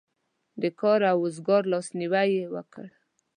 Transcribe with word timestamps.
د 0.61 0.63
کار 0.79 1.01
او 1.11 1.17
روزګار 1.23 1.63
لاسنیوی 1.71 2.29
یې 2.37 2.45
وکړ. 2.53 2.85